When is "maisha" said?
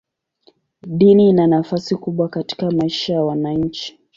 2.71-3.13